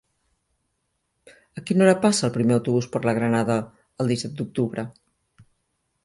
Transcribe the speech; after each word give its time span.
A 1.59 1.63
quina 1.67 1.83
hora 1.83 1.99
passa 2.05 2.25
el 2.27 2.33
primer 2.37 2.55
autobús 2.55 2.87
per 2.95 3.01
la 3.07 3.13
Granada 3.17 3.57
el 4.05 4.09
disset 4.13 4.33
d'octubre? 4.39 4.87